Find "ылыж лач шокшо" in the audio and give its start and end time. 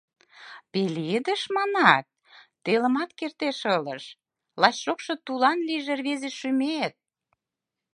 3.75-5.13